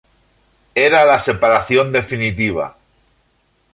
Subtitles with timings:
[0.73, 2.75] Era la separación definitiva.